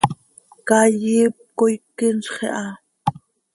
Caay 0.67 0.93
iip 1.17 1.35
coi 1.57 1.75
quinzx 1.97 2.27
iha. 2.47 2.65